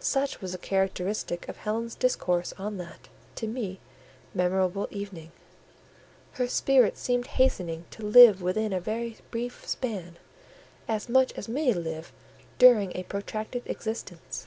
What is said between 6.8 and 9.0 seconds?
seemed hastening to live within a